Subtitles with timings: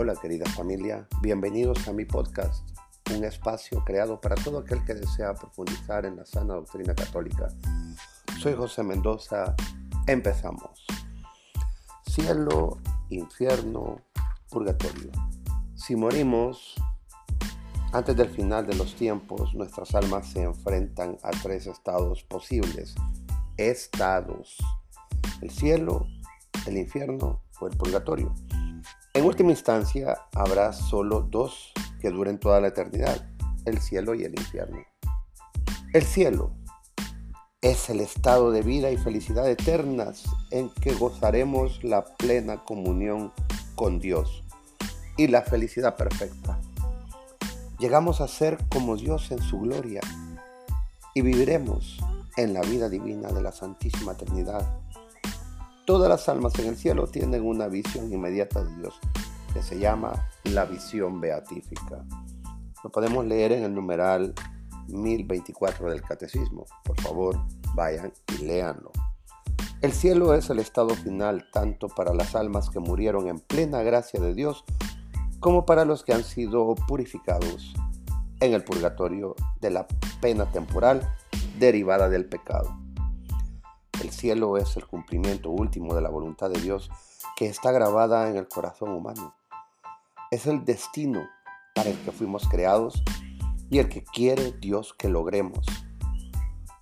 [0.00, 2.64] Hola querida familia, bienvenidos a mi podcast,
[3.12, 7.48] un espacio creado para todo aquel que desea profundizar en la sana doctrina católica.
[8.38, 9.56] Soy José Mendoza,
[10.06, 10.86] empezamos.
[12.06, 12.78] Cielo,
[13.10, 14.00] infierno,
[14.48, 15.10] purgatorio.
[15.74, 16.76] Si morimos
[17.92, 22.94] antes del final de los tiempos, nuestras almas se enfrentan a tres estados posibles.
[23.56, 24.58] Estados.
[25.42, 26.06] El cielo,
[26.68, 28.32] el infierno o el purgatorio.
[29.14, 33.26] En última instancia, habrá solo dos que duren toda la eternidad,
[33.64, 34.84] el cielo y el infierno.
[35.92, 36.52] El cielo
[37.60, 43.32] es el estado de vida y felicidad eternas en que gozaremos la plena comunión
[43.74, 44.44] con Dios
[45.16, 46.60] y la felicidad perfecta.
[47.78, 50.00] Llegamos a ser como Dios en su gloria
[51.14, 51.98] y viviremos
[52.36, 54.80] en la vida divina de la Santísima Trinidad
[55.88, 59.00] Todas las almas en el cielo tienen una visión inmediata de Dios
[59.54, 62.04] que se llama la visión beatífica.
[62.84, 64.34] Lo podemos leer en el numeral
[64.88, 66.66] 1024 del Catecismo.
[66.84, 67.40] Por favor,
[67.72, 68.92] vayan y léanlo.
[69.80, 74.20] El cielo es el estado final tanto para las almas que murieron en plena gracia
[74.20, 74.66] de Dios
[75.40, 77.72] como para los que han sido purificados
[78.40, 79.86] en el purgatorio de la
[80.20, 81.00] pena temporal
[81.58, 82.76] derivada del pecado.
[84.00, 86.88] El cielo es el cumplimiento último de la voluntad de Dios
[87.36, 89.34] que está grabada en el corazón humano.
[90.30, 91.28] Es el destino
[91.74, 93.02] para el que fuimos creados
[93.70, 95.66] y el que quiere Dios que logremos.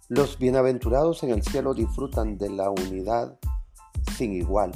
[0.08, 3.38] Los bienaventurados en el cielo disfrutan de la unidad
[4.16, 4.72] sin igual,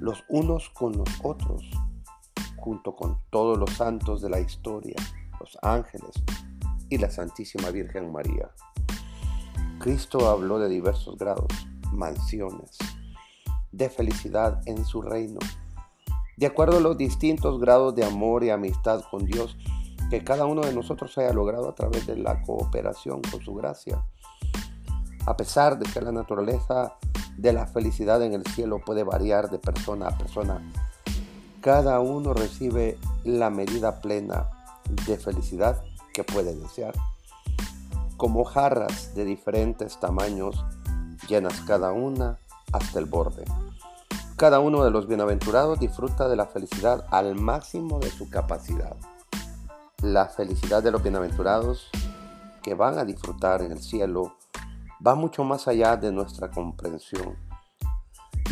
[0.00, 1.62] los unos con los otros,
[2.56, 4.96] junto con todos los santos de la historia,
[5.38, 6.22] los ángeles
[6.90, 8.50] y la Santísima Virgen María.
[9.84, 11.46] Cristo habló de diversos grados,
[11.92, 12.78] mansiones,
[13.70, 15.38] de felicidad en su reino,
[16.38, 19.58] de acuerdo a los distintos grados de amor y amistad con Dios
[20.08, 24.02] que cada uno de nosotros haya logrado a través de la cooperación con su gracia.
[25.26, 26.96] A pesar de que la naturaleza
[27.36, 30.62] de la felicidad en el cielo puede variar de persona a persona,
[31.60, 34.48] cada uno recibe la medida plena
[35.06, 35.84] de felicidad
[36.14, 36.94] que puede desear
[38.24, 40.64] como jarras de diferentes tamaños,
[41.28, 42.38] llenas cada una
[42.72, 43.44] hasta el borde.
[44.38, 48.96] Cada uno de los bienaventurados disfruta de la felicidad al máximo de su capacidad.
[50.00, 51.90] La felicidad de los bienaventurados
[52.62, 54.36] que van a disfrutar en el cielo
[55.06, 57.36] va mucho más allá de nuestra comprensión.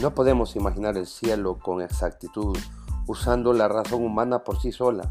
[0.02, 2.58] No podemos imaginar el cielo con exactitud
[3.06, 5.10] usando la razón humana por sí sola.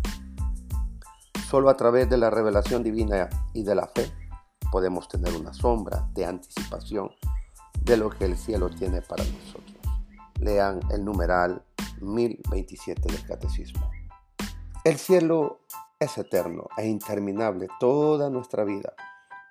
[1.49, 4.20] Solo a través de la revelación divina y de la fe
[4.71, 7.11] podemos tener una sombra de anticipación
[7.83, 9.77] de lo que el cielo tiene para nosotros.
[10.39, 11.63] Lean el numeral
[11.99, 13.91] 1027 del Catecismo.
[14.83, 15.59] El cielo
[15.99, 18.93] es eterno e interminable toda nuestra vida.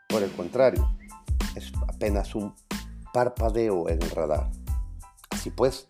[0.09, 0.91] Por el contrario,
[1.55, 2.55] es apenas un
[3.13, 4.51] parpadeo en el radar.
[5.31, 5.89] Así pues,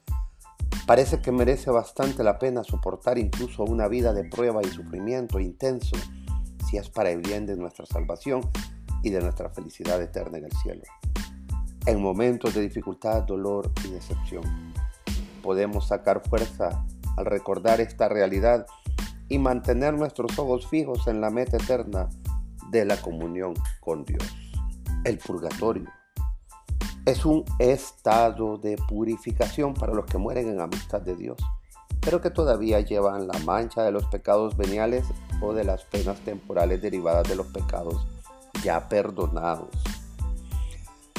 [0.87, 5.97] parece que merece bastante la pena soportar incluso una vida de prueba y sufrimiento intenso
[6.69, 8.43] si es para el bien de nuestra salvación
[9.03, 10.83] y de nuestra felicidad eterna en el cielo.
[11.87, 14.73] En momentos de dificultad, dolor y decepción,
[15.43, 16.85] podemos sacar fuerza
[17.17, 18.67] al recordar esta realidad
[19.29, 22.09] y mantener nuestros ojos fijos en la meta eterna
[22.71, 24.25] de la comunión con Dios.
[25.05, 25.89] El purgatorio
[27.07, 31.39] es un estado de purificación para los que mueren en amistad de Dios,
[32.01, 35.07] pero que todavía llevan la mancha de los pecados veniales
[35.41, 38.07] o de las penas temporales derivadas de los pecados
[38.63, 39.71] ya perdonados.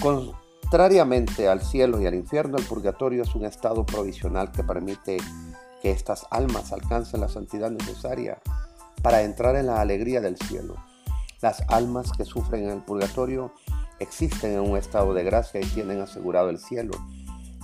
[0.01, 5.17] Contrariamente al cielo y al infierno, el purgatorio es un estado provisional que permite
[5.81, 8.39] que estas almas alcancen la santidad necesaria
[9.01, 10.75] para entrar en la alegría del cielo.
[11.41, 13.51] Las almas que sufren en el purgatorio
[13.99, 16.93] existen en un estado de gracia y tienen asegurado el cielo,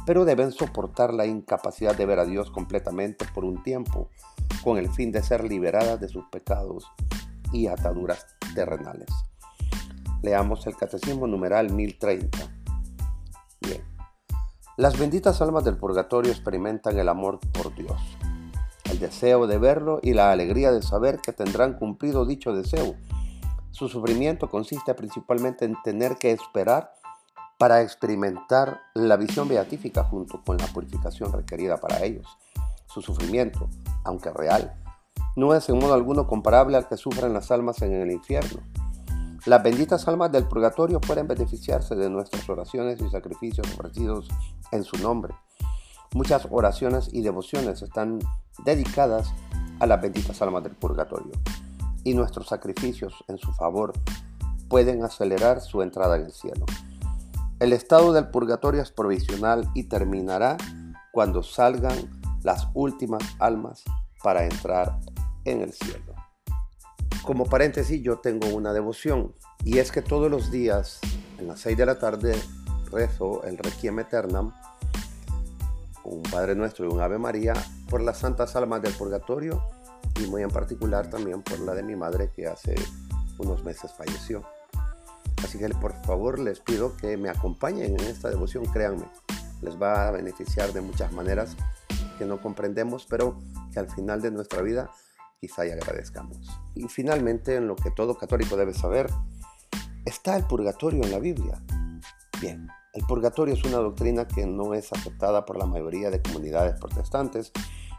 [0.06, 4.10] pero deben soportar la incapacidad de ver a Dios completamente por un tiempo,
[4.64, 6.86] con el fin de ser liberadas de sus pecados
[7.52, 8.26] y ataduras
[8.56, 9.10] terrenales.
[10.22, 12.38] Leamos el Catecismo numeral 1030.
[13.62, 13.84] Bien.
[14.76, 18.00] Las benditas almas del purgatorio experimentan el amor por Dios,
[18.92, 22.96] el deseo de verlo y la alegría de saber que tendrán cumplido dicho deseo.
[23.72, 26.94] Su sufrimiento consiste principalmente en tener que esperar
[27.58, 32.28] para experimentar la visión beatífica junto con la purificación requerida para ellos.
[32.86, 33.70] Su sufrimiento,
[34.04, 34.76] aunque real,
[35.36, 38.62] no es en modo alguno comparable al que sufren las almas en el infierno.
[39.46, 44.28] Las benditas almas del purgatorio pueden beneficiarse de nuestras oraciones y sacrificios ofrecidos
[44.72, 45.34] en su nombre.
[46.14, 48.20] Muchas oraciones y devociones están
[48.66, 49.32] dedicadas
[49.80, 51.32] a las benditas almas del purgatorio
[52.04, 53.94] y nuestros sacrificios en su favor
[54.70, 56.66] pueden acelerar su entrada en el cielo.
[57.60, 60.58] El estado del purgatorio es provisional y terminará
[61.12, 63.84] cuando salgan las últimas almas
[64.24, 65.00] para entrar
[65.46, 66.17] en el cielo.
[67.28, 69.34] Como paréntesis, yo tengo una devoción
[69.66, 71.02] y es que todos los días
[71.38, 72.34] en las 6 de la tarde
[72.90, 74.54] rezo el Requiem Eternam,
[76.06, 77.54] un Padre Nuestro y un Ave María,
[77.90, 79.62] por las santas almas del purgatorio
[80.24, 82.76] y muy en particular también por la de mi madre que hace
[83.40, 84.44] unos meses falleció.
[85.44, 89.04] Así que por favor les pido que me acompañen en esta devoción, créanme,
[89.62, 91.58] les va a beneficiar de muchas maneras
[92.18, 93.38] que no comprendemos, pero
[93.74, 94.90] que al final de nuestra vida
[95.40, 96.38] quizá y agradezcamos.
[96.76, 99.10] Y finalmente, en lo que todo católico debe saber,
[100.06, 101.62] ¿está el purgatorio en la Biblia?
[102.42, 106.80] Bien, el purgatorio es una doctrina que no es aceptada por la mayoría de comunidades
[106.80, 107.52] protestantes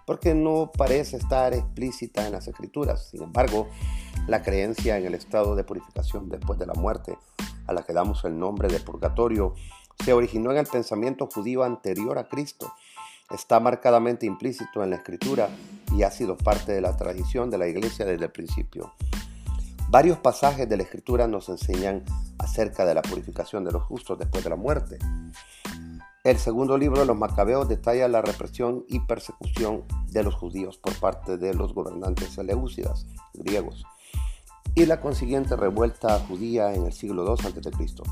[0.08, 3.10] porque no parece estar explícita en las escrituras.
[3.10, 3.68] Sin embargo,
[4.26, 7.18] la creencia en el estado de purificación después de la muerte,
[7.66, 9.54] a la que damos el nombre de purgatorio,
[10.02, 12.72] se originó en el pensamiento judío anterior a Cristo.
[13.30, 15.50] Está marcadamente implícito en la escritura
[15.92, 18.94] y ha sido parte de la tradición de la iglesia desde el principio.
[19.90, 22.04] Varios pasajes de la escritura nos enseñan
[22.38, 24.98] acerca de la purificación de los justos después de la muerte.
[26.24, 30.94] El segundo libro de los Macabeos detalla la represión y persecución de los judíos por
[30.98, 33.84] parte de los gobernantes seleucidas, griegos,
[34.74, 38.02] y la consiguiente revuelta judía en el siglo II a.C.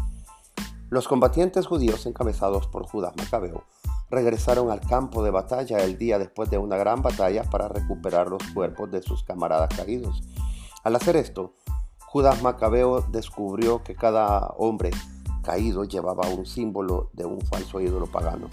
[0.90, 3.64] Los combatientes judíos encabezados por Judas Macabeo
[4.10, 8.42] regresaron al campo de batalla el día después de una gran batalla para recuperar los
[8.54, 10.22] cuerpos de sus camaradas caídos.
[10.84, 11.54] Al hacer esto,
[12.06, 14.90] Judas Macabeo descubrió que cada hombre
[15.42, 18.48] caído llevaba un símbolo de un falso ídolo pagano,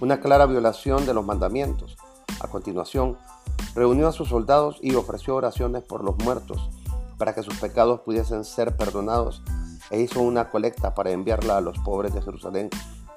[0.00, 1.96] una clara violación de los mandamientos.
[2.40, 3.16] A continuación,
[3.74, 6.70] reunió a sus soldados y ofreció oraciones por los muertos
[7.18, 9.42] para que sus pecados pudiesen ser perdonados
[9.90, 12.70] e hizo una colecta para enviarla a los pobres de Jerusalén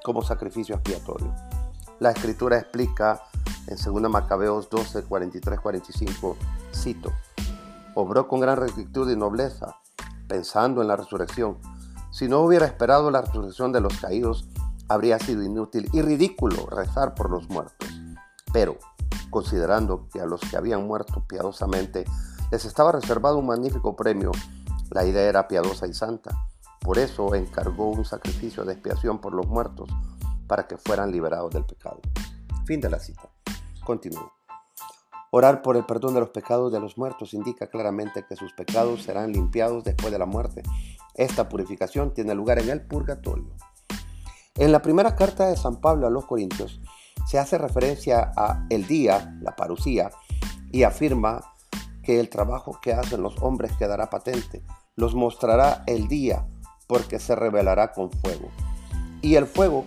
[0.03, 1.33] como sacrificio expiatorio.
[1.99, 3.21] La escritura explica
[3.67, 6.37] en 2 Macabeos 12, 43, 45,
[6.73, 7.13] cito,
[7.95, 9.77] obró con gran rectitud y nobleza,
[10.27, 11.57] pensando en la resurrección,
[12.11, 14.45] si no hubiera esperado la resurrección de los caídos,
[14.87, 17.89] habría sido inútil y ridículo rezar por los muertos.
[18.51, 18.77] Pero,
[19.29, 22.05] considerando que a los que habían muerto piadosamente
[22.51, 24.31] les estaba reservado un magnífico premio,
[24.91, 26.45] la idea era piadosa y santa.
[26.81, 29.89] Por eso encargó un sacrificio de expiación por los muertos
[30.53, 31.99] para que fueran liberados del pecado.
[32.67, 33.27] Fin de la cita.
[33.83, 34.31] Continúo.
[35.31, 39.01] Orar por el perdón de los pecados de los muertos indica claramente que sus pecados
[39.01, 40.61] serán limpiados después de la muerte
[41.15, 43.55] esta purificación tiene lugar en el purgatorio.
[44.55, 46.79] En la primera carta de San Pablo a los Corintios
[47.25, 50.11] se hace referencia a el día, la parucía,
[50.71, 51.41] y afirma
[52.03, 54.63] que el trabajo que hacen los hombres quedará patente,
[54.95, 56.45] los mostrará el día,
[56.85, 58.49] porque se revelará con fuego.
[59.23, 59.85] Y el fuego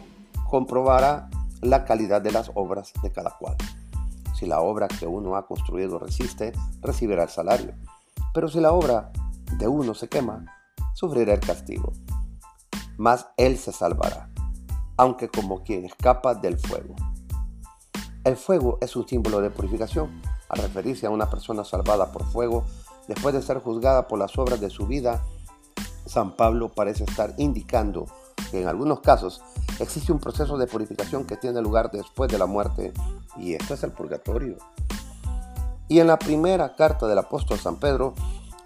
[0.48, 1.28] comprobará
[1.62, 3.56] la calidad de las obras de cada cual.
[4.38, 6.52] Si la obra que uno ha construido resiste,
[6.82, 7.74] recibirá el salario.
[8.34, 9.10] Pero si la obra
[9.58, 10.44] de uno se quema,
[10.94, 11.92] sufrirá el castigo,
[12.98, 14.30] mas él se salvará,
[14.96, 16.94] aunque como quien escapa del fuego.
[18.24, 22.64] El fuego es un símbolo de purificación, al referirse a una persona salvada por fuego
[23.08, 25.22] después de ser juzgada por las obras de su vida.
[26.06, 28.06] San Pablo parece estar indicando
[28.50, 29.42] que en algunos casos
[29.80, 32.92] existe un proceso de purificación que tiene lugar después de la muerte,
[33.36, 34.56] y esto es el purgatorio.
[35.88, 38.14] Y en la primera carta del apóstol San Pedro,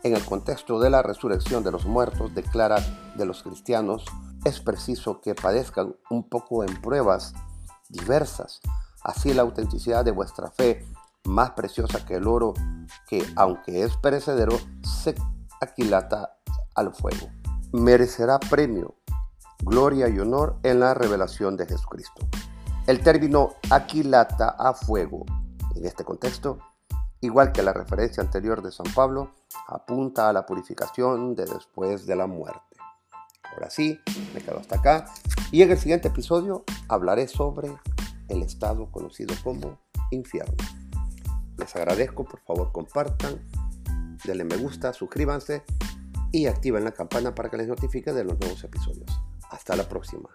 [0.02, 2.78] en el contexto de la resurrección de los muertos, declara
[3.16, 4.04] de los cristianos,
[4.44, 7.34] es preciso que padezcan un poco en pruebas
[7.90, 8.60] diversas.
[9.02, 10.86] Así la autenticidad de vuestra fe,
[11.24, 12.54] más preciosa que el oro,
[13.06, 15.14] que aunque es perecedero, se
[15.60, 16.38] aquilata
[16.74, 17.28] al fuego.
[17.72, 18.96] Merecerá premio,
[19.62, 22.26] gloria y honor en la revelación de Jesucristo.
[22.86, 25.24] El término aquilata a fuego,
[25.76, 26.58] en este contexto,
[27.20, 29.32] igual que la referencia anterior de San Pablo,
[29.68, 32.60] apunta a la purificación de después de la muerte.
[33.52, 33.98] Ahora sí,
[34.34, 35.06] me quedo hasta acá
[35.50, 37.76] y en el siguiente episodio hablaré sobre
[38.28, 39.78] el estado conocido como
[40.10, 40.54] infierno.
[41.56, 43.40] Les agradezco, por favor compartan,
[44.24, 45.64] denle me gusta, suscríbanse
[46.32, 49.20] y activen la campana para que les notifique de los nuevos episodios.
[49.50, 50.30] Hasta la próxima.